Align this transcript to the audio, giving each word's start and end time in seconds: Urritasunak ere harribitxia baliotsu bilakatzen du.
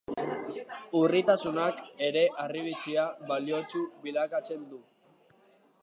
Urritasunak 0.99 1.83
ere 2.07 2.23
harribitxia 2.45 3.05
baliotsu 3.33 3.85
bilakatzen 4.07 4.67
du. 4.73 4.83